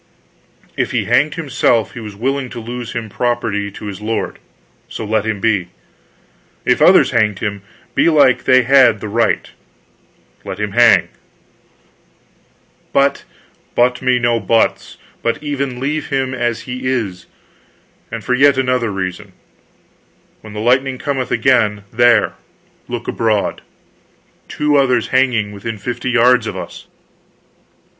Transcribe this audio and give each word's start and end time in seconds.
"If 0.75 0.93
he 0.93 1.05
hanged 1.05 1.35
himself, 1.35 1.93
he 1.93 1.99
was 1.99 2.15
willing 2.15 2.49
to 2.49 2.59
lose 2.59 2.93
him 2.93 3.07
property 3.07 3.69
to 3.73 3.85
his 3.85 4.01
lord; 4.01 4.39
so 4.89 5.05
let 5.05 5.25
him 5.27 5.39
be. 5.39 5.67
If 6.65 6.81
others 6.81 7.11
hanged 7.11 7.37
him, 7.37 7.61
belike 7.93 8.45
they 8.45 8.63
had 8.63 8.99
the 8.99 9.07
right 9.07 9.51
let 10.43 10.59
him 10.59 10.71
hang." 10.71 11.09
"But" 12.91 13.25
"But 13.75 14.01
me 14.01 14.17
no 14.17 14.39
buts, 14.39 14.97
but 15.21 15.43
even 15.43 15.79
leave 15.79 16.07
him 16.09 16.33
as 16.33 16.61
he 16.61 16.87
is. 16.87 17.27
And 18.11 18.23
for 18.23 18.33
yet 18.33 18.57
another 18.57 18.89
reason. 18.91 19.33
When 20.41 20.53
the 20.53 20.61
lightning 20.61 20.97
cometh 20.97 21.29
again 21.29 21.83
there, 21.93 22.33
look 22.87 23.07
abroad." 23.07 23.61
Two 24.47 24.77
others 24.77 25.09
hanging, 25.09 25.51
within 25.51 25.77
fifty 25.77 26.09
yards 26.09 26.47
of 26.47 26.57
us! 26.57 26.87